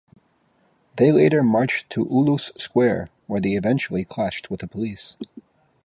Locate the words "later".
1.11-1.43